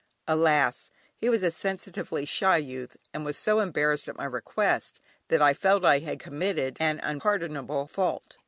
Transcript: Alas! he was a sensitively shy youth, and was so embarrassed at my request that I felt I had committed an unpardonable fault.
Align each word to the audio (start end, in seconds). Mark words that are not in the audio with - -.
Alas! 0.27 0.89
he 1.15 1.29
was 1.29 1.43
a 1.43 1.51
sensitively 1.51 2.25
shy 2.25 2.57
youth, 2.57 2.97
and 3.13 3.23
was 3.23 3.37
so 3.37 3.59
embarrassed 3.59 4.07
at 4.09 4.17
my 4.17 4.25
request 4.25 4.99
that 5.27 5.43
I 5.43 5.53
felt 5.53 5.85
I 5.85 5.99
had 5.99 6.17
committed 6.19 6.75
an 6.79 6.99
unpardonable 7.03 7.85
fault. 7.85 8.37